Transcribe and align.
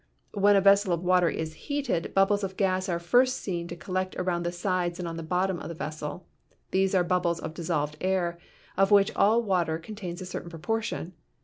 When 0.33 0.55
a 0.55 0.61
vessel 0.61 0.93
of 0.93 1.03
water 1.03 1.29
is 1.29 1.53
heated, 1.53 2.15
bubbles 2.15 2.43
of 2.43 2.57
gas 2.57 2.89
are 2.89 2.97
first 2.97 3.37
seen 3.37 3.67
to 3.67 3.75
collect 3.75 4.15
around 4.15 4.41
the 4.41 4.51
sides 4.51 4.97
and 4.97 5.07
on 5.07 5.15
the 5.15 5.21
bottom 5.21 5.59
of 5.59 5.69
the 5.69 5.75
vessel. 5.75 6.25
These 6.71 6.95
are 6.95 7.03
bubbles 7.03 7.39
of 7.39 7.53
dissolved 7.53 7.97
air, 8.01 8.39
of 8.75 8.89
which 8.89 9.15
all 9.15 9.43
water 9.43 9.77
contains 9.77 10.19
a 10.19 10.25
certain 10.25 10.49
proportion. 10.49 11.13